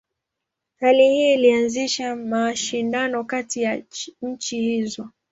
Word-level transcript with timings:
Hali 0.79 1.09
hii 1.09 1.33
ilianzisha 1.33 2.15
mashindano 2.15 3.23
kati 3.23 3.61
ya 3.61 3.81
nchi 4.21 4.59
hizo. 4.61 5.09